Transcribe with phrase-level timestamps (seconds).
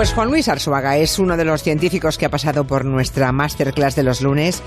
[0.00, 3.96] Pues Juan Luis Arzuaga es uno de los científicos que ha pasado por nuestra masterclass
[3.96, 4.62] de los lunes,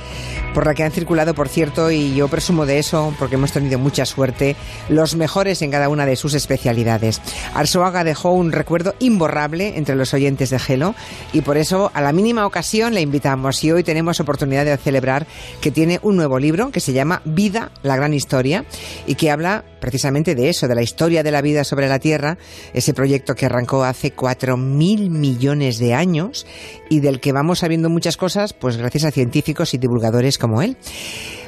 [0.53, 3.79] por la que han circulado, por cierto, y yo presumo de eso, porque hemos tenido
[3.79, 4.55] mucha suerte,
[4.89, 7.19] los mejores en cada una de sus especialidades.
[7.55, 10.93] Arzuaga dejó un recuerdo imborrable entre los oyentes de Gelo
[11.31, 15.25] y por eso a la mínima ocasión le invitamos y hoy tenemos oportunidad de celebrar
[15.61, 18.65] que tiene un nuevo libro que se llama Vida, la gran historia
[19.07, 22.37] y que habla precisamente de eso, de la historia de la vida sobre la Tierra,
[22.73, 26.47] ese proyecto que arrancó hace cuatro mil millones de años
[26.89, 30.77] y del que vamos sabiendo muchas cosas, pues gracias a científicos y divulgadores como él.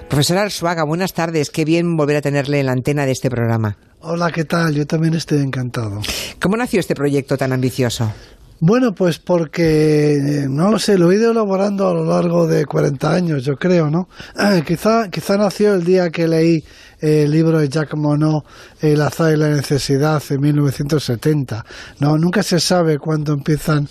[0.09, 1.50] Profesor Arzuaga, buenas tardes.
[1.50, 3.78] Qué bien volver a tenerle en la antena de este programa.
[4.02, 4.76] Hola, ¿qué tal?
[4.76, 6.02] Yo también estoy encantado.
[6.42, 8.12] ¿Cómo nació este proyecto tan ambicioso?
[8.59, 13.14] Bueno, pues porque, no lo sé, lo he ido elaborando a lo largo de 40
[13.14, 14.08] años, yo creo, ¿no?
[14.66, 16.64] quizá, quizá nació el día que leí
[17.05, 18.44] el libro de Jacques Monod,
[18.82, 21.64] El azar y la necesidad, en 1970.
[22.00, 23.88] No, nunca se sabe cuándo empiezan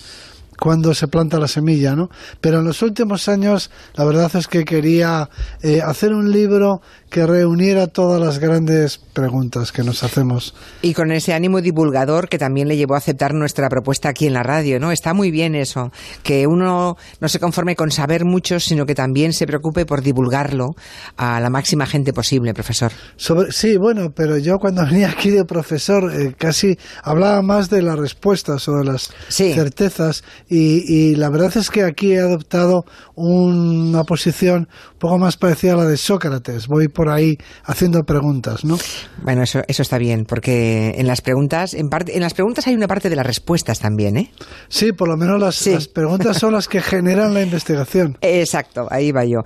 [0.58, 2.08] cuando se planta la semilla, ¿no?
[2.40, 5.28] Pero en los últimos años, la verdad es que quería
[5.62, 6.80] eh, hacer un libro
[7.14, 10.52] que reuniera todas las grandes preguntas que nos hacemos.
[10.82, 14.32] Y con ese ánimo divulgador que también le llevó a aceptar nuestra propuesta aquí en
[14.32, 14.90] la radio, ¿no?
[14.90, 15.92] Está muy bien eso,
[16.24, 20.74] que uno no se conforme con saber mucho, sino que también se preocupe por divulgarlo
[21.16, 22.90] a la máxima gente posible, profesor.
[23.50, 27.96] sí, bueno, pero yo cuando venía aquí de profesor eh, casi hablaba más de las
[27.96, 34.02] respuestas o de las certezas y, y la verdad es que aquí he adoptado una
[34.02, 34.68] posición
[35.04, 36.66] poco más parecida a la de Sócrates.
[36.66, 38.78] Voy por ahí haciendo preguntas, ¿no?
[39.22, 42.74] Bueno, eso, eso está bien, porque en las preguntas, en parte, en las preguntas hay
[42.74, 44.30] una parte de las respuestas también, ¿eh?
[44.68, 48.16] Sí, por lo menos las, preguntas son las que generan la investigación.
[48.22, 49.40] Exacto, ahí va yo.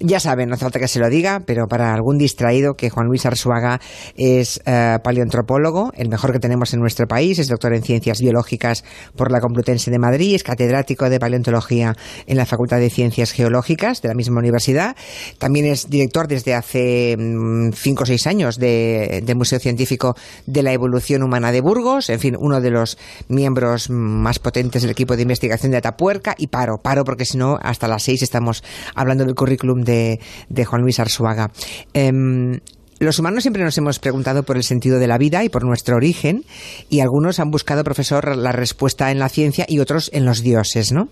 [0.00, 3.06] Ya saben, no hace falta que se lo diga, pero para algún distraído que Juan
[3.06, 3.82] Luis Arzuaga
[4.16, 8.82] es eh, paleoantropólogo, el mejor que tenemos en nuestro país, es doctor en ciencias biológicas
[9.14, 11.96] por la Complutense de Madrid, es catedrático de paleontología
[12.26, 14.96] en la Facultad de Ciencias Geológicas de la misma universidad,
[15.38, 20.62] también es director desde hace Mm, cinco o seis años de, del Museo Científico de
[20.62, 22.98] la Evolución Humana de Burgos, en fin, uno de los
[23.28, 27.58] miembros más potentes del equipo de investigación de Atapuerca, y paro, paro porque si no,
[27.62, 28.62] hasta las seis estamos
[28.94, 30.20] hablando del currículum de,
[30.64, 31.50] Juan Luis Arzuaga.
[31.92, 32.60] Em,
[33.04, 35.96] los humanos siempre nos hemos preguntado por el sentido de la vida y por nuestro
[35.96, 36.44] origen,
[36.88, 40.92] y algunos han buscado, profesor, la respuesta en la ciencia y otros en los dioses,
[40.92, 41.08] ¿no?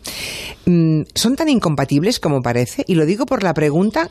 [0.66, 2.84] Mm, ¿Son tan incompatibles como parece?
[2.86, 4.10] Y lo digo por la pregunta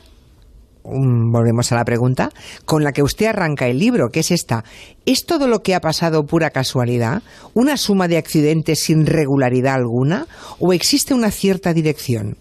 [0.82, 2.30] volvemos a la pregunta,
[2.64, 4.64] con la que usted arranca el libro, que es esta.
[5.06, 7.22] ¿Es todo lo que ha pasado pura casualidad?
[7.54, 10.26] ¿Una suma de accidentes sin regularidad alguna?
[10.58, 12.36] ¿O existe una cierta dirección?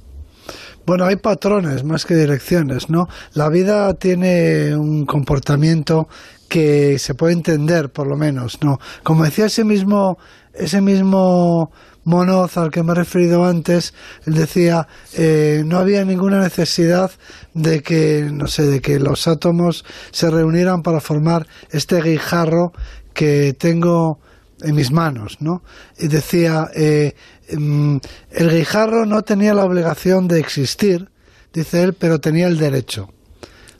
[0.85, 3.07] Bueno, hay patrones más que direcciones, ¿no?
[3.33, 6.07] La vida tiene un comportamiento
[6.47, 8.79] que se puede entender, por lo menos, ¿no?
[9.03, 10.17] Como decía ese mismo,
[10.53, 11.71] ese mismo
[12.05, 13.93] Monoz, al que me he referido antes,
[14.25, 17.11] él decía, eh, no había ninguna necesidad
[17.53, 22.73] de que, no sé, de que los átomos se reunieran para formar este guijarro
[23.13, 24.19] que tengo
[24.61, 25.63] en mis manos, ¿no?
[25.97, 27.15] Y decía, eh,
[27.57, 27.97] mm,
[28.31, 31.09] el guijarro no tenía la obligación de existir,
[31.53, 33.09] dice él, pero tenía el derecho.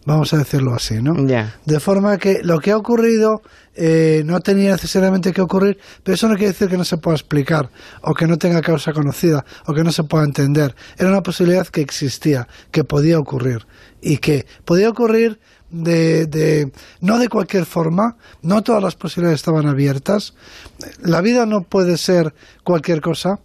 [0.05, 1.13] Vamos a decirlo así, ¿no?
[1.65, 3.41] De forma que lo que ha ocurrido
[3.75, 7.15] eh, no tenía necesariamente que ocurrir, pero eso no quiere decir que no se pueda
[7.15, 7.69] explicar,
[8.01, 10.75] o que no tenga causa conocida, o que no se pueda entender.
[10.97, 13.67] Era una posibilidad que existía, que podía ocurrir,
[14.01, 19.67] y que podía ocurrir de, de, no de cualquier forma, no todas las posibilidades estaban
[19.67, 20.33] abiertas.
[21.01, 23.39] La vida no puede ser cualquier cosa.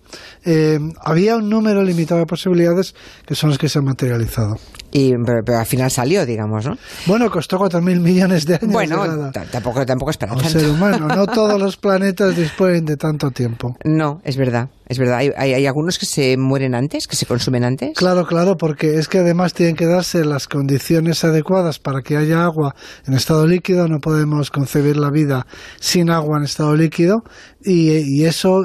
[0.45, 2.95] Eh, había un número limitado de posibilidades
[3.27, 4.59] que son las que se han materializado.
[4.93, 6.79] Y, pero, al final salió, digamos, ¿no?
[7.07, 8.71] Bueno, costó cuatro mil millones de años.
[8.71, 13.33] Bueno, tampoco, tampoco es para Un ser humano, no todos los planetas disponen de tanto
[13.33, 13.77] tiempo.
[13.85, 14.69] No, es verdad.
[14.87, 17.97] Es verdad, ¿Hay, hay, algunos que se mueren antes, que se consumen antes.
[17.97, 22.45] Claro, claro, porque es que además tienen que darse las condiciones adecuadas para que haya
[22.45, 23.89] agua en estado líquido.
[23.89, 25.47] No podemos concebir la vida
[25.81, 27.24] sin agua en estado líquido
[27.65, 28.65] y, eso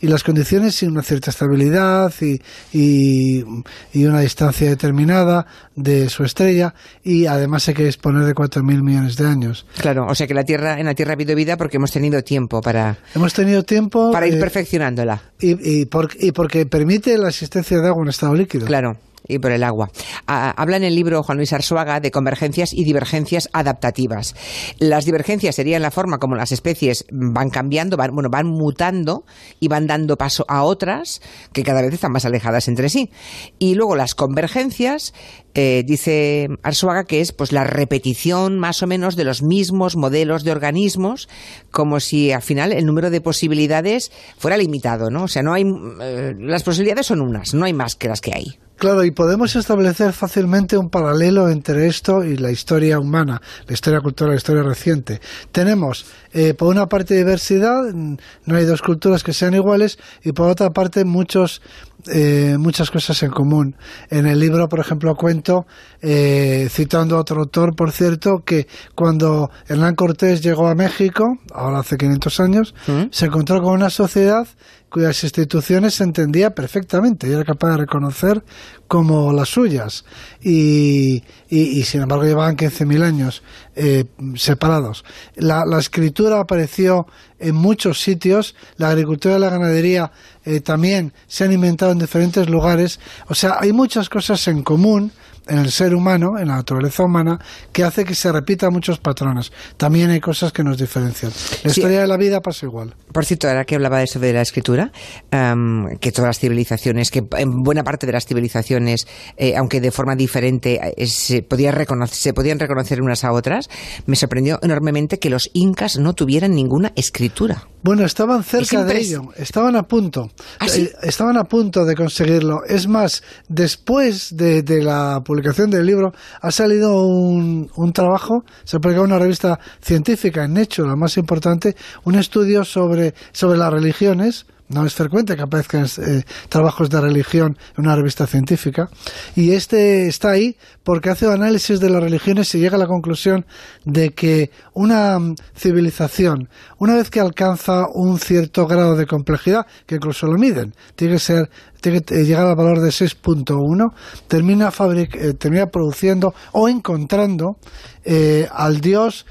[0.00, 2.40] y las condiciones sin una cierta estabilidad y,
[2.72, 9.16] y, una distancia determinada de su estrella y además hay que disponer de 4.000 millones
[9.16, 9.66] de años.
[9.78, 12.22] Claro, o sea que la Tierra en la Tierra ha habido vida porque hemos tenido
[12.22, 17.78] tiempo para hemos tenido tiempo para ir eh, perfeccionándola y, y, porque permite la existencia
[17.78, 18.66] de agua en estado líquido.
[18.66, 18.96] Claro.
[19.26, 19.90] Y por el agua.
[20.26, 24.34] habla en el libro Juan Luis Arzuaga de convergencias y divergencias adaptativas.
[24.78, 29.24] Las divergencias serían la forma como las especies van cambiando, van, bueno, van mutando
[29.60, 31.20] y van dando paso a otras
[31.52, 33.10] que cada vez están más alejadas entre sí.
[33.58, 35.14] Y luego las convergencias,
[35.54, 40.44] eh, dice Arzuaga, que es pues la repetición más o menos de los mismos modelos
[40.44, 41.28] de organismos,
[41.70, 45.24] como si al final el número de posibilidades fuera limitado, ¿no?
[45.24, 45.64] O sea, no hay
[46.00, 48.58] eh, las posibilidades son unas, no hay más que las que hay.
[48.78, 54.00] Claro, y podemos establecer fácilmente un paralelo entre esto y la historia humana, la historia
[54.00, 55.20] cultural, la historia reciente.
[55.50, 60.48] Tenemos, eh, por una parte, diversidad, no hay dos culturas que sean iguales, y por
[60.48, 61.60] otra parte, muchos,
[62.06, 63.74] eh, muchas cosas en común.
[64.10, 65.66] En el libro, por ejemplo, cuento,
[66.00, 71.80] eh, citando a otro autor, por cierto, que cuando Hernán Cortés llegó a México, ahora
[71.80, 73.06] hace 500 años, ¿Mm?
[73.10, 74.46] se encontró con una sociedad
[74.88, 78.42] cuyas instituciones entendía perfectamente y era capaz de reconocer
[78.86, 80.04] como las suyas.
[80.42, 83.42] Y, y, sin embargo llevaban 15.000 años
[83.76, 84.04] eh,
[84.36, 85.04] separados.
[85.36, 87.06] La, la, escritura apareció
[87.38, 90.10] en muchos sitios, la agricultura y la ganadería
[90.44, 92.98] eh, también se han inventado en diferentes lugares.
[93.28, 95.12] O sea, hay muchas cosas en común
[95.48, 97.38] en el ser humano, en la naturaleza humana,
[97.72, 99.52] que hace que se repitan muchos patrones.
[99.76, 101.32] También hay cosas que nos diferencian.
[101.64, 102.94] La historia de la vida pasa igual.
[103.12, 104.92] Por cierto, ahora que hablaba de eso de la escritura,
[105.30, 109.06] que todas las civilizaciones, que en buena parte de las civilizaciones,
[109.36, 113.68] eh, aunque de forma diferente, eh, se, podía reconocer, se podían reconocer unas a otras,
[114.06, 117.66] me sorprendió enormemente que los incas no tuvieran ninguna escritura.
[117.82, 122.64] Bueno, estaban cerca de ello, estaban a punto, ¿Ah, eh, estaban a punto de conseguirlo.
[122.64, 128.80] Es más, después de, la publicación del libro ha salido un, un trabajo, se ha
[128.80, 134.46] publicado una revista científica en hecho, la más importante, un estudio sobre, sobre las religiones,
[134.68, 138.88] no es frecuente que aparezcan eh, trabajos de religión en una revista científica.
[139.34, 143.46] Y este está ahí porque hace análisis de las religiones y llega a la conclusión
[143.84, 146.48] de que una mm, civilización,
[146.78, 151.20] una vez que alcanza un cierto grado de complejidad, que incluso lo miden, tiene que
[151.20, 151.50] ser
[151.80, 153.92] tiene que llegar al valor de 6.1,
[154.26, 157.58] termina, eh, termina produciendo o encontrando
[158.04, 159.26] eh, al dios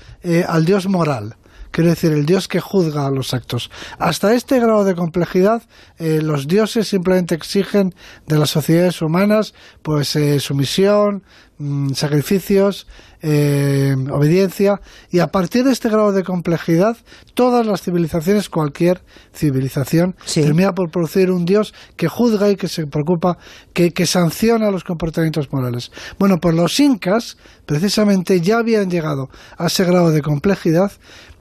[0.48, 1.36] al dios moral
[1.72, 3.70] quiero decir, el Dios que juzga los actos.
[4.00, 5.64] Hasta este grado de complejidad,
[5.98, 7.94] eh, los dioses simplemente exigen
[8.26, 11.24] de las sociedades humanas pues eh, sumisión,
[11.58, 12.88] mm, sacrificios,
[13.22, 14.80] eh, obediencia,
[15.10, 16.98] y a partir de este grado de complejidad,
[17.34, 19.02] todas las civilizaciones, cualquier
[19.34, 23.40] civilización, termina por producir un Dios que juzga y que se preocupa,
[23.74, 25.92] que, que sanciona los comportamientos morales.
[26.20, 30.92] Bueno, pues los incas, precisamente, ya habían llegado a ese grado de complejidad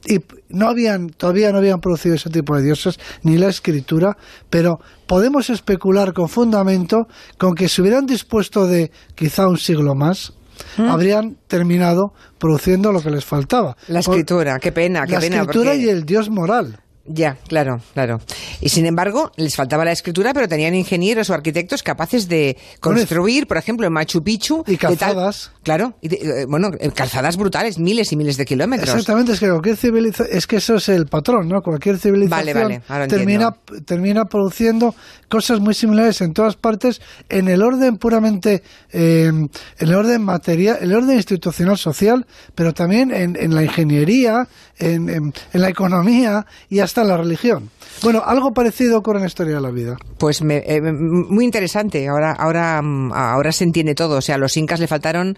[0.06, 4.16] y no habían, todavía no habían producido ese tipo de dioses, ni la escritura,
[4.50, 7.08] pero podemos especular con fundamento
[7.38, 10.32] con que si hubieran dispuesto de quizá un siglo más,
[10.76, 10.88] ¿Mm?
[10.88, 13.76] habrían terminado produciendo lo que les faltaba.
[13.88, 15.36] La escritura, qué pena, qué pena.
[15.36, 16.80] La escritura y el dios moral.
[17.08, 18.20] Ya, claro, claro.
[18.60, 23.46] Y sin embargo, les faltaba la escritura, pero tenían ingenieros o arquitectos capaces de construir,
[23.46, 24.64] por ejemplo, en Machu Picchu.
[24.66, 25.52] Y calzadas.
[25.62, 28.88] claro, y eh, bueno, eh, calzadas brutales, miles y miles de kilómetros.
[28.88, 31.62] Exactamente, es que cualquier civilización, es que eso es el patrón, ¿no?
[31.62, 34.94] Cualquier civilización termina, termina produciendo
[35.28, 38.62] cosas muy similares en todas partes, en el orden puramente,
[38.92, 44.48] eh, en el orden material, el orden institucional social, pero también en, en la ingeniería,
[44.78, 47.70] en, en, en la economía y hasta la religión.
[48.02, 49.96] Bueno, algo parecido ocurre en la historia de la vida.
[50.18, 52.06] Pues eh, muy interesante.
[52.08, 54.18] Ahora, ahora, mm, ahora se entiende todo.
[54.18, 55.36] O sea, a los incas le faltaron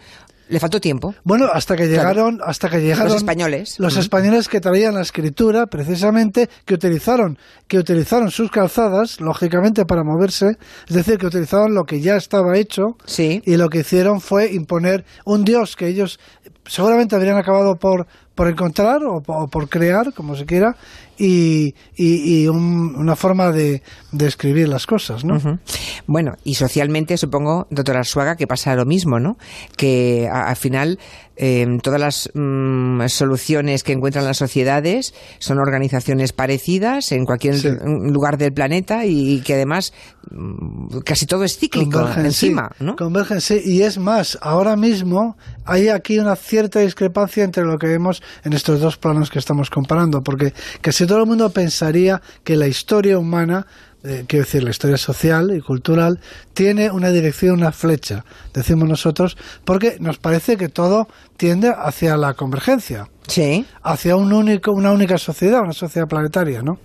[0.48, 1.14] le faltó tiempo.
[1.24, 5.66] Bueno, hasta que llegaron, hasta que llegaron los españoles, los españoles que traían la escritura,
[5.66, 10.56] precisamente, que utilizaron, que utilizaron sus calzadas, lógicamente para moverse,
[10.88, 13.42] es decir, que utilizaron lo que ya estaba hecho, sí.
[13.44, 16.18] y lo que hicieron fue imponer un dios que ellos
[16.66, 18.06] seguramente habrían acabado por
[18.38, 20.76] por encontrar o, por crear, como se quiera,
[21.18, 23.82] y, y, una forma de,
[24.12, 25.58] de, escribir las cosas, ¿no?
[26.06, 29.36] Bueno, y socialmente supongo, doctora Suaga, que pasa lo mismo, ¿no?
[29.76, 30.98] Que al final
[31.40, 37.54] Em, todas las mm, soluciones que encuentran las sociedades son organizaciones parecidas en cualquier
[37.84, 39.92] lugar del planeta y, que además
[40.32, 42.96] mm, casi todo es cíclico encima, ¿no?
[42.96, 43.60] Convergen, sí.
[43.64, 48.52] Y es más, ahora mismo hay aquí una cierta discrepancia entre lo que vemos en
[48.52, 53.16] estos dos planos que estamos comparando, porque casi todo el mundo pensaría que la historia
[53.16, 53.64] humana
[54.04, 56.20] eh, quiero decir, la historia social y cultural,
[56.54, 58.24] tiene una dirección, una flecha,
[58.54, 63.08] decimos nosotros, porque nos parece que todo tiende hacia la convergencia.
[63.26, 63.66] Sí.
[63.82, 66.78] Hacia un único, una única sociedad, una sociedad planetaria, ¿no?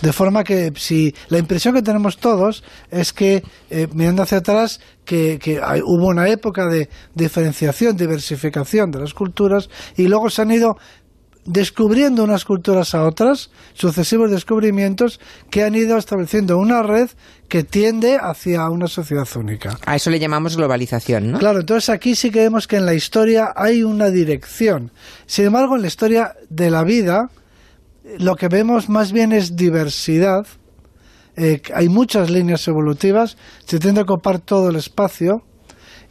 [0.00, 4.80] De forma que si la impresión que tenemos todos es que, eh, mirando hacia atrás,
[5.04, 10.76] que, hubo una época de diferenciación, diversificación de las culturas y luego se han ido
[11.44, 15.20] descubriendo unas culturas a otras, sucesivos descubrimientos
[15.50, 17.10] que han ido estableciendo una red
[17.48, 19.78] que tiende hacia una sociedad única.
[19.84, 21.38] A eso le llamamos globalización, ¿no?
[21.38, 24.92] Claro, entonces aquí sí que vemos que en la historia hay una dirección.
[25.26, 27.30] Sin embargo, en la historia de la vida,
[28.18, 30.46] lo que vemos más bien es diversidad.
[31.36, 35.42] Eh, hay muchas líneas evolutivas, se tiende a ocupar todo el espacio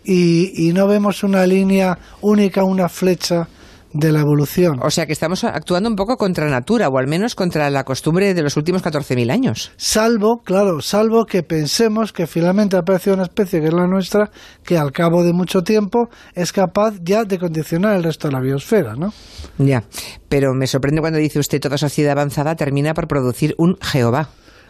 [0.04, 3.48] y, y no vemos una línea única, una flecha
[3.94, 4.80] de la evolución.
[4.82, 8.34] O sea que estamos actuando un poco contra natura, o al menos contra la costumbre
[8.34, 9.72] de los últimos 14.000 años.
[9.78, 14.32] Salvo, claro, salvo que pensemos que finalmente aparece una especie que es la nuestra,
[14.64, 18.42] que al cabo de mucho tiempo es capaz ya de condicionar el resto de la
[18.42, 19.14] biosfera, ¿no?
[19.58, 19.84] Ya,
[20.30, 24.30] pero me sorprende cuando dice usted toda sociedad avanzada termina por producir un Jehová.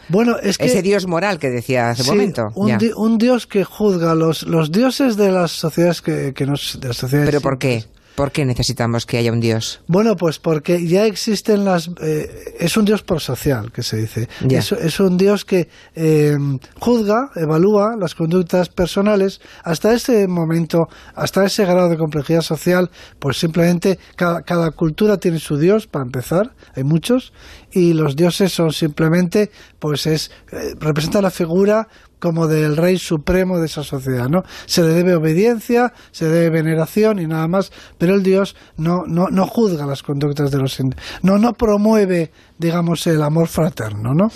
[0.10, 2.48] Bueno, es que, Ese dios moral que decía hace un momento.
[2.56, 6.80] Un, dios que juzga los, los dioses de las sociedades que, que nos...
[6.82, 7.86] De las sociedades ¿Pero por qué?
[8.16, 9.82] ¿Por qué necesitamos que haya un Dios?
[9.88, 11.90] Bueno, pues porque ya existen las...
[12.02, 14.28] Eh, es un Dios prosocial, que se dice.
[14.50, 16.38] Es, un Dios que eh,
[16.80, 19.40] juzga, evalúa las conductas personales.
[19.64, 22.90] Hasta ese momento, hasta ese grado de complejidad social,
[23.20, 27.34] pues simplemente cada, cada cultura tiene su Dios, para empezar, hay muchos,
[27.72, 31.88] y los dioses son simplemente, pues es, eh, representa la figura
[32.22, 34.44] como del rey supremo de esa sociedad, ¿no?
[34.66, 39.04] Se le debe obediencia, se le debe veneración y nada más, pero el Dios no,
[39.06, 40.80] no, no juzga las conductas de los
[41.22, 44.32] no, no promueve, digamos, el amor fraterno, ¿no?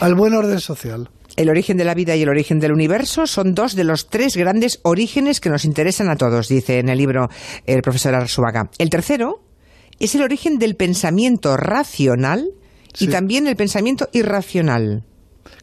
[0.00, 1.10] Al buen orden social.
[1.36, 4.36] El origen de la vida y el origen del universo son dos de los tres
[4.36, 7.28] grandes orígenes que nos interesan a todos, dice en el libro
[7.66, 8.70] el profesor Arsuaga.
[8.78, 9.42] El tercero
[9.98, 12.48] es el origen del pensamiento racional
[12.98, 15.04] y también el pensamiento irracional.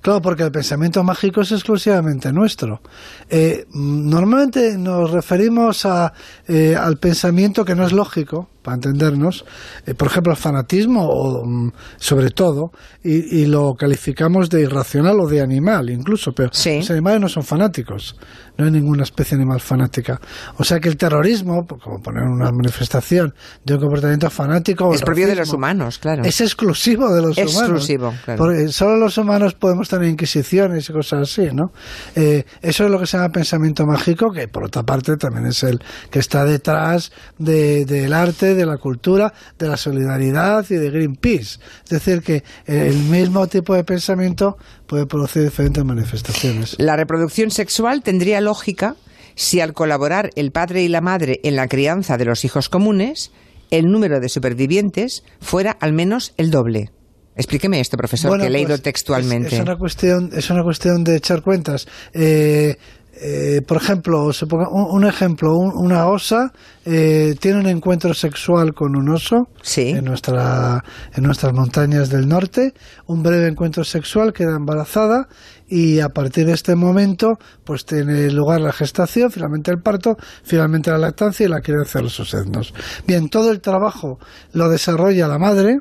[0.04, 2.82] Claro, porque el pensamiento mágico es exclusivamente nuestro.
[3.30, 6.12] Eh, normalmente nos referimos a,
[6.46, 9.46] eh, al pensamiento que no es lógico, para entendernos,
[9.86, 12.72] eh, por ejemplo, el fanatismo, o, mm, sobre todo,
[13.04, 18.16] y, lo calificamos de irracional o de animal incluso, pero los animales no son fanáticos,
[18.58, 20.20] no hay ninguna especie animal fanática.
[20.58, 23.34] O sea que el terrorismo, como poner una manifestación
[23.66, 24.94] de un comportamiento fanático...
[24.94, 26.24] Es propio de los humanos, claro.
[26.24, 27.56] Es exclusivo de los humanos.
[27.56, 28.38] Exclusivo, claro.
[28.38, 31.72] Porque solo los humanos podemos tener inquisiciones y cosas así, ¿no?
[32.16, 35.64] Eh, eso es lo que se llama pensamiento mágico, que por otra parte también es
[35.64, 41.60] el que está detrás del arte, de la cultura, de la solidaridad y de Greenpeace.
[41.84, 44.58] Es decir, que el mismo tipo de pensamiento
[44.88, 46.76] puede producir diferentes manifestaciones.
[46.80, 48.96] La reproducción sexual tendría lógica
[49.36, 53.32] si al colaborar el padre y la madre en la crianza de los hijos comunes,
[53.72, 56.92] el número de supervivientes fuera al menos el doble.
[57.36, 59.56] Explíqueme esto, profesor, que he leído pues, textualmente.
[59.56, 61.88] Es, una cuestión, es una cuestión de echar cuentas.
[62.14, 62.76] Eh,
[63.16, 64.28] eh, por ejemplo,
[64.72, 66.52] un, ejemplo, una osa
[66.84, 72.74] eh, tiene un encuentro sexual con un oso en, nuestra, en nuestras montañas del norte,
[73.06, 75.28] un breve encuentro sexual, queda embarazada
[75.68, 80.90] y a partir de este momento pues tiene lugar la gestación, finalmente el parto, finalmente
[80.90, 82.74] la lactancia y la crianza de los osednos.
[83.06, 84.18] Bien, todo el trabajo
[84.54, 85.78] lo desarrolla la madre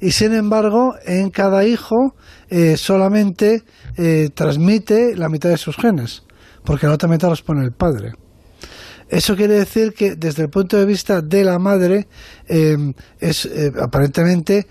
[0.00, 2.14] y sin embargo en cada hijo
[2.48, 3.62] eh, solamente
[4.34, 6.24] transmite la mitad de sus genes
[6.64, 8.12] porque la otra mitad los pone el padre.
[9.08, 12.08] Eso quiere decir que desde el punto de vista de la madre,
[12.48, 12.76] eh,
[13.20, 14.66] es eh, aparentemente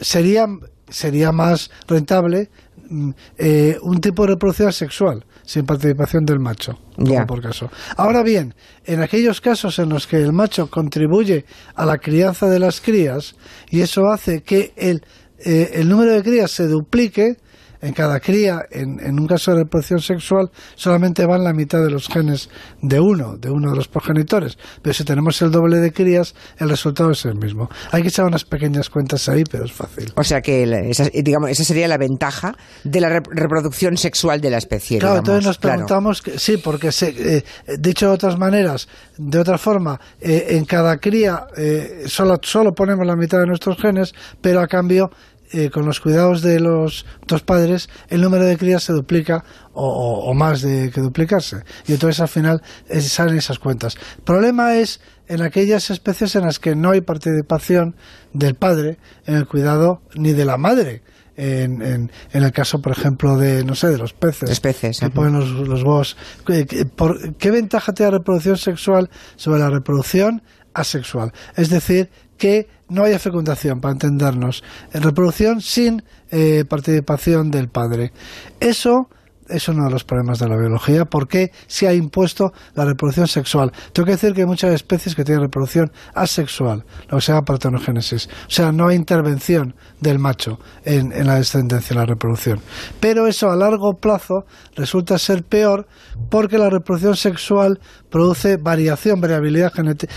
[0.00, 0.46] sería,
[0.88, 2.50] sería más rentable
[2.88, 6.78] mm, eh, un tipo de reproducción sexual sin participación del macho,
[7.26, 7.72] por caso.
[7.96, 8.54] Ahora bien,
[8.84, 13.34] en aquellos casos en los que el macho contribuye a la crianza de las crías
[13.68, 15.02] y eso hace que el,
[15.40, 17.34] el número de crías se duplique,
[17.80, 21.90] en cada cría, en, en, un caso de reproducción sexual, solamente van la mitad de
[21.90, 22.50] los genes
[22.82, 24.58] de uno, de uno de los progenitores.
[24.82, 27.68] Pero si tenemos el doble de crías, el resultado es el mismo.
[27.90, 30.12] Hay que echar unas pequeñas cuentas ahí, pero es fácil.
[30.16, 34.58] O sea que esa, digamos, esa sería la ventaja de la reproducción sexual de la
[34.58, 34.98] especie.
[34.98, 37.44] Claro, entonces nos preguntamos, que, sí, porque se, eh,
[37.78, 43.06] dicho de otras maneras, de otra forma, eh, en cada cría eh, solo, solo ponemos
[43.06, 45.10] la mitad de nuestros genes, pero a cambio
[45.52, 50.32] eh, con los cuidados de los dos padres, el número de crías se duplica o,
[50.34, 51.64] más de que duplicarse.
[51.86, 52.62] Y entonces al final
[53.00, 53.96] salen esas cuentas.
[54.18, 57.96] El problema es en aquellas especies en las que no hay participación
[58.32, 61.02] del padre en el cuidado ni de la madre.
[61.36, 64.60] En, en, el caso, por ejemplo, de, no sé, de los peces.
[64.60, 65.00] peces.
[65.00, 66.16] Que ponen los, los huevos.
[66.44, 70.42] ¿Qué, ventaja tiene la reproducción sexual sobre la reproducción
[70.74, 71.32] asexual.
[71.56, 74.64] Es decir, que no haya fecundación, para entendernos.
[74.92, 78.12] Reproducción sin eh, participación del padre.
[78.58, 79.10] Eso
[79.46, 81.04] es uno de los problemas de la biología.
[81.04, 83.72] ¿Por qué se ha impuesto la reproducción sexual?
[83.92, 87.44] Tengo que decir que hay muchas especies que tienen reproducción asexual, lo que se llama
[87.44, 88.28] partenogénesis.
[88.46, 92.60] O sea, no hay intervención del macho en, la descendencia, en la reproducción.
[93.00, 95.86] Pero eso a largo plazo resulta ser peor
[96.30, 100.12] porque la reproducción sexual produce variación, variabilidad genética.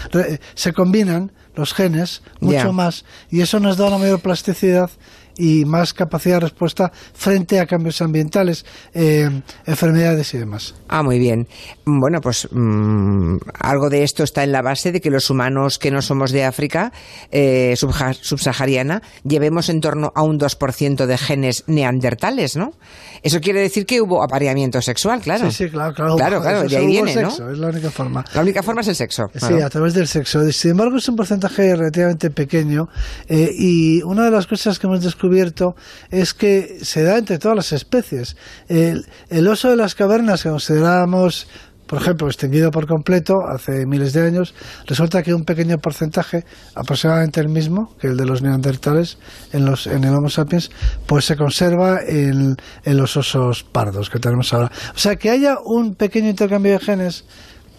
[0.53, 4.89] Se combinan los genes mucho más y eso nos da una mayor plasticidad
[5.37, 9.29] y más capacidad de respuesta frente a cambios ambientales, eh,
[9.65, 10.75] enfermedades y demás.
[10.87, 11.47] Ah, muy bien.
[11.85, 15.91] Bueno, pues mm, algo de esto está en la base de que los humanos que
[15.91, 16.91] no somos de África
[17.31, 22.73] eh, subsahariana llevemos en torno a un 2% de genes neandertales, ¿no?
[23.23, 25.49] Eso quiere decir que hubo apareamiento sexual, claro.
[25.49, 26.15] Sí, sí, claro, claro.
[26.15, 28.23] Claro, claro, de ahí viene, sexo, Es la única forma.
[28.33, 29.31] La única forma es el sexo.
[29.33, 30.51] Sí, a través del sexo.
[30.51, 32.89] Sin embargo, es un porcentaje relativamente pequeño
[33.27, 35.75] eh, y una de las cosas que hemos descubierto descubierto
[36.09, 38.35] es que se da entre todas las especies.
[38.67, 41.47] El, oso de las cavernas que considerábamos
[41.87, 44.55] por ejemplo, extinguido por completo hace miles de años,
[44.87, 49.19] resulta que un pequeño porcentaje, aproximadamente el mismo que el de los neandertales
[49.51, 50.71] en, los, en el Homo sapiens,
[51.05, 54.71] pues se conserva en, en los osos pardos que tenemos ahora.
[54.95, 57.25] O sea, que haya un pequeño intercambio de genes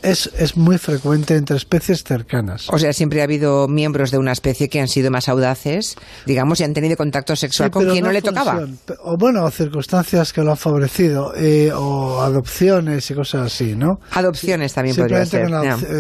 [0.05, 2.69] es, es muy frecuente entre especies cercanas.
[2.71, 5.97] O sea, siempre ha habido miembros de una especie que han sido más audaces,
[6.27, 8.67] digamos, y han tenido contacto sexual con quien no, le tocaba.
[9.03, 14.01] O bueno, circunstancias que lo han favorecido, eh, o adopciones y cosas así, ¿no?
[14.13, 15.49] Adopciones también podría ser.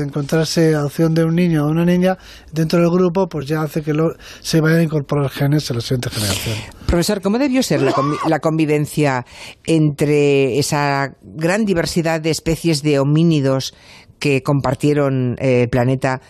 [0.02, 2.18] encontrarse adopción de un niño o una niña
[2.52, 3.94] dentro del grupo, pues ya hace que
[4.40, 6.83] se vayan a incorporar genes en la siguiente generación.
[6.94, 9.26] Profesor, ¿cómo debió ser la, convivencia
[9.66, 13.74] entre esa gran diversidad de especies de homínidos
[14.20, 16.20] que compartieron eh, el planeta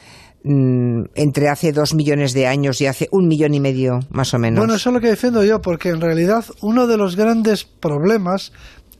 [0.42, 4.38] mm, entre hace dos millones de años y hace un millón y medio, más o
[4.38, 4.58] menos.
[4.58, 8.50] Bueno, eso es lo que defiendo yo, porque en realidad uno de los grandes problemas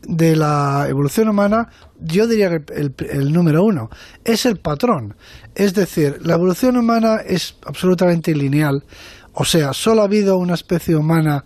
[0.07, 3.89] de la evolución humana, yo diría que el, número uno,
[4.23, 5.17] es el patrón.
[5.55, 8.85] Es decir, la evolución humana es absolutamente lineal.
[9.35, 11.45] O sea, solo ha habido una especie humana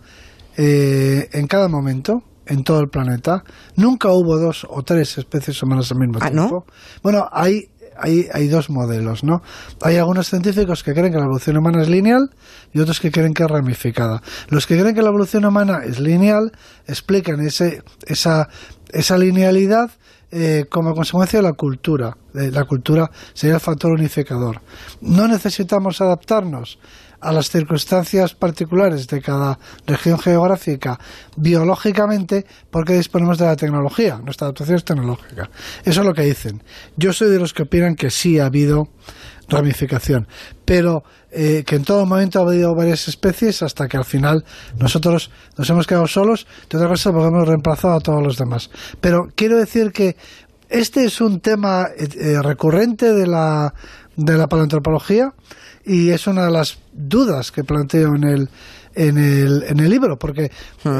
[0.57, 3.43] eh, en cada momento, en todo el planeta.
[3.75, 6.65] Nunca hubo dos o tres especies humanas al mismo ¿Ah, tiempo.
[7.01, 9.41] Bueno, hay, hay, hay dos modelos, ¿no?
[9.81, 12.29] Hay algunos científicos que creen que la evolución humana es lineal
[12.73, 14.21] y otros que creen que es ramificada.
[14.49, 16.51] Los que creen que la evolución humana es lineal
[16.87, 18.49] explican ese, esa,
[18.91, 19.91] esa linealidad
[20.31, 22.15] eh, como consecuencia de la cultura.
[22.33, 24.61] La cultura sería el factor unificador.
[25.01, 26.77] No necesitamos adaptarnos
[27.21, 30.99] a las circunstancias particulares de cada región geográfica
[31.35, 35.49] biológicamente porque disponemos de la tecnología, nuestra adaptación es tecnológica.
[35.83, 36.63] Eso es lo que dicen.
[36.95, 38.89] Yo soy de los que opinan que sí ha habido
[39.49, 40.27] ramificación,
[40.63, 44.45] pero eh, que en todo momento ha habido varias especies hasta que al final
[44.77, 48.69] nosotros nos hemos quedado solos, de otra cosa porque hemos reemplazado a todos los demás.
[49.01, 50.15] Pero quiero decir que
[50.69, 53.73] este es un tema eh, eh, recurrente de la,
[54.15, 55.33] de la paleoantropología
[55.85, 58.49] y es una de las dudas que planteo en el,
[58.93, 60.51] en el, en el libro, porque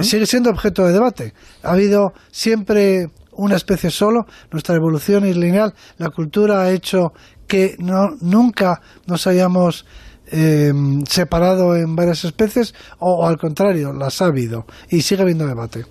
[0.01, 1.33] sigue siendo objeto de debate.
[1.63, 7.13] Ha habido siempre una especie solo, nuestra evolución es lineal, la cultura ha hecho
[7.47, 9.85] que no, nunca nos hayamos
[10.31, 10.73] eh,
[11.07, 15.85] separado en varias especies o, o, al contrario, las ha habido y sigue habiendo debate.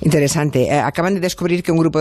[0.00, 0.64] Interesante.
[0.64, 1.98] Eh, acaban de descubrir que un grupo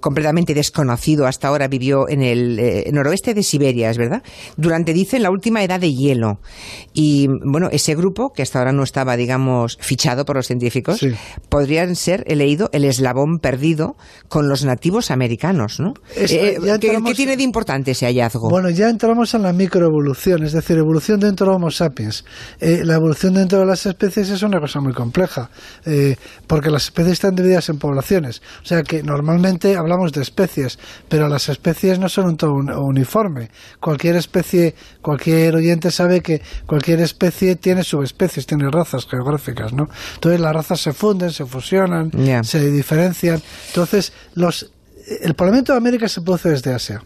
[0.00, 4.22] completamente desconocido hasta ahora vivió en el eh, noroeste de Siberia, ¿es verdad?
[4.56, 6.40] Durante, dicen, la última edad de hielo.
[6.92, 11.04] Y, bueno, ese grupo, que hasta ahora no estaba, digamos, fichado por los científicos,
[11.48, 13.96] podrían ser, he leído, el eslabón perdido
[14.28, 15.94] con los nativos americanos, ¿no?
[16.16, 18.48] Eh, ¿qué, tiene de importante ese hallazgo?
[18.48, 22.24] Bueno, ya entramos en la microevolución, es decir, evolución dentro de Homo sapiens.
[22.60, 25.50] la evolución dentro de las especies es una cosa muy compleja,
[26.46, 28.42] porque las especies están divididas en poblaciones.
[28.62, 33.50] O sea que normalmente hablamos de especies, pero las especies no son un todo uniforme.
[33.80, 39.88] Cualquier especie, cualquier oyente sabe que cualquier especie tiene subespecies, tiene razas geográficas, ¿no?
[40.14, 42.10] Entonces las razas se funden, se fusionan,
[42.44, 43.42] se diferencian.
[43.68, 44.70] Entonces, los,
[45.22, 47.02] el poblamiento de América se produce desde Asia.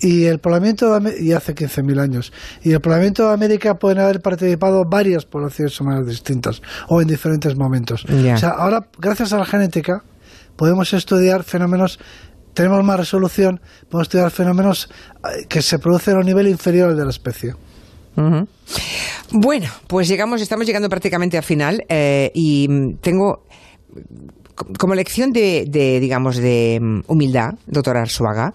[0.00, 2.32] Y el poblamiento de y hace 15.000 años.
[2.62, 7.56] Y el poblamiento de América pueden haber participado varias poblaciones humanas distintas o en diferentes
[7.56, 8.04] momentos.
[8.04, 10.02] O sea, ahora, gracias a la genética,
[10.56, 11.98] podemos estudiar fenómenos
[12.58, 14.90] tenemos más resolución, podemos estudiar fenómenos
[15.22, 17.54] eh, que se producen a un nivel inferior al de la especie.
[19.30, 23.44] Bueno, pues llegamos, estamos llegando prácticamente al final eh, y tengo
[24.78, 28.54] como lección de, digamos, de mm, humildad, doctora Arsuaga,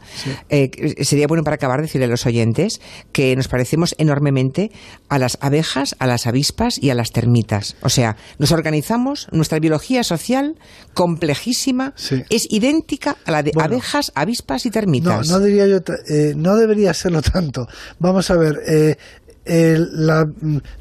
[0.49, 4.71] eh, sería bueno para acabar decirle a los oyentes que nos parecemos enormemente
[5.09, 7.75] a las abejas, a las avispas y a las termitas.
[7.81, 10.55] O sea, nos organizamos, nuestra biología social,
[10.93, 11.93] complejísima,
[12.29, 15.29] es idéntica a la de abejas, avispas y termitas.
[15.29, 15.77] No, no diría yo,
[16.09, 17.67] eh, no debería serlo tanto.
[17.99, 20.29] Vamos a ver, eh, la,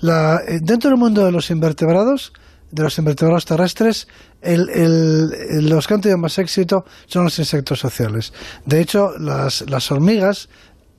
[0.01, 2.33] la, dentro del mundo de los invertebrados,
[2.73, 4.09] de los invertebrados terrestres,
[4.41, 8.33] el, el, los que han tenido más éxito son los insectos sociales.
[8.67, 10.49] De hecho, las, las hormigas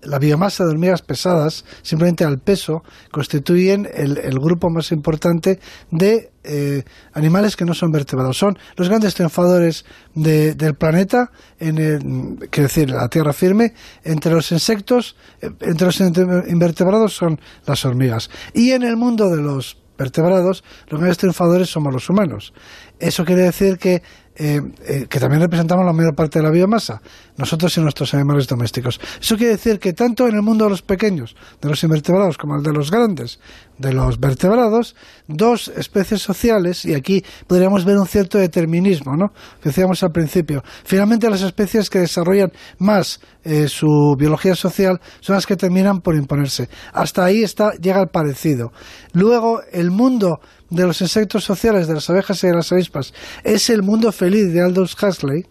[0.05, 5.59] la biomasa de hormigas pesadas, simplemente al peso, constituyen el, el grupo más importante
[5.91, 6.83] de eh,
[7.13, 8.37] animales que no son vertebrados.
[8.37, 13.73] Son los grandes triunfadores del planeta, en el, quiero decir, la tierra firme.
[14.03, 18.29] Entre los insectos, eh, entre los invertebrados son las hormigas.
[18.53, 22.53] Y en el mundo de los vertebrados, los grandes triunfadores somos los humanos.
[22.99, 24.01] Eso quiere decir que
[24.35, 27.03] eh, eh, que también representamos la mayor parte de la biomasa,
[27.37, 28.99] nosotros y nuestros animales domésticos.
[29.19, 32.55] Eso quiere decir que tanto en el mundo de los pequeños, de los invertebrados, como
[32.55, 33.39] el de los grandes,
[33.77, 34.95] de los vertebrados,
[35.27, 39.29] dos especies sociales, y aquí podríamos ver un cierto determinismo, ¿no?
[39.61, 40.63] Que decíamos al principio.
[40.83, 46.15] Finalmente, las especies que desarrollan más eh, su biología social son las que terminan por
[46.15, 46.69] imponerse.
[46.93, 48.71] Hasta ahí está, llega el parecido.
[49.13, 53.69] Luego, el mundo de los insectos sociales, de las abejas y de las avispas, es
[53.69, 55.45] el mundo feliz de Aldous Huxley,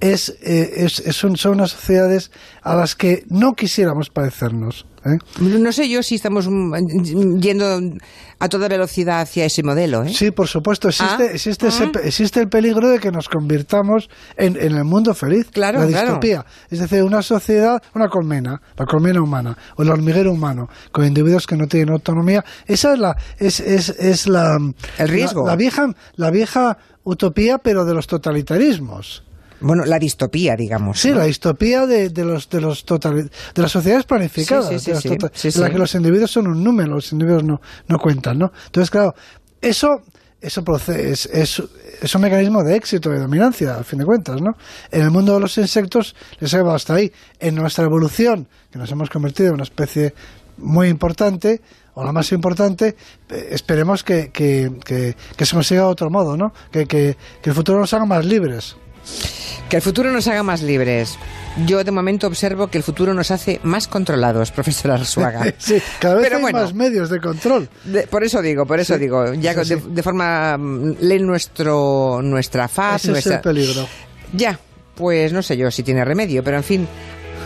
[0.00, 2.30] es, eh, son, son unas sociedades
[2.62, 4.86] a las que no quisiéramos parecernos.
[5.04, 5.18] ¿eh?
[5.40, 7.80] No sé yo si estamos mm, yendo
[8.38, 10.02] a toda velocidad hacia ese modelo.
[10.04, 10.12] ¿eh?
[10.14, 10.88] Sí, por supuesto.
[10.88, 11.90] Existe, ah, existe, ah.
[12.02, 16.46] existe el peligro de que nos convirtamos en, el mundo feliz, claro, la distopía.
[16.70, 21.46] Es decir, una sociedad, una colmena, la colmena humana o el hormiguero humano, con individuos
[21.46, 22.44] que no tienen autonomía.
[22.66, 24.58] Esa es la, es, es, es la,
[24.98, 25.46] el riesgo.
[25.46, 29.24] la vieja, la vieja utopía, pero de los totalitarismos.
[29.60, 31.00] Bueno, la distopía, digamos.
[31.00, 33.30] Sí, la distopía de, de los de los de
[33.62, 37.98] las sociedades planificadas, en la que los individuos son un número, los individuos no, no
[37.98, 38.52] cuentan, ¿no?
[38.66, 39.14] Entonces, claro,
[39.60, 40.02] eso
[40.40, 41.62] eso es, es,
[42.00, 44.56] es, un mecanismo de éxito, de dominancia, al fin de cuentas, ¿no?
[44.90, 47.12] En el mundo de los insectos les ha llevado hasta ahí.
[47.38, 50.14] En nuestra evolución, que nos hemos convertido en una especie
[50.56, 51.60] muy importante,
[51.94, 52.96] o la más importante,
[53.28, 56.54] eh, esperemos que, que, que, que se consiga de otro modo, ¿no?
[56.72, 58.76] Que, que, que el futuro nos haga más libres.
[59.70, 61.16] Que el futuro nos haga más libres.
[61.64, 65.54] Yo de momento observo que el futuro nos hace más controlados, profesor Arzuaga.
[65.58, 67.68] sí, cada vez hay más medios de control.
[68.10, 73.18] por eso digo, por eso digo, ya de, forma mm, leen nuestro nuestra faz, Ese
[73.20, 73.86] es el peligro.
[74.32, 74.58] Ya,
[74.96, 76.88] pues no sé yo si tiene remedio, pero en fin,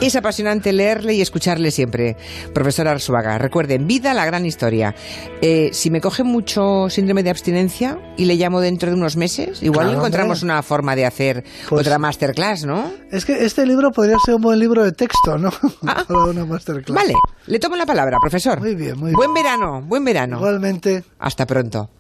[0.07, 2.17] es apasionante leerle y escucharle siempre.
[2.53, 4.95] Profesor Arzuaga, recuerden, vida la gran historia.
[5.41, 9.63] Eh, si me coge mucho síndrome de abstinencia y le llamo dentro de unos meses,
[9.63, 12.93] igual encontramos una forma de hacer pues otra masterclass, ¿no?
[13.11, 15.51] Es que este libro podría ser un buen libro de texto, ¿no?
[15.87, 16.05] Ah.
[16.09, 16.97] Para una masterclass.
[16.97, 17.15] Vale,
[17.47, 18.59] le tomo la palabra, profesor.
[18.59, 19.17] Muy bien, muy bien.
[19.17, 20.37] Buen verano, buen verano.
[20.39, 21.05] Igualmente.
[21.19, 21.91] Hasta pronto.